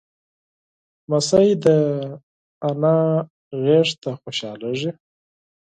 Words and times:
لمسی 1.09 1.47
د 1.63 1.65
نیا 2.81 2.99
غېږ 3.63 3.87
ته 4.01 4.09
خوشحالېږي. 4.21 4.91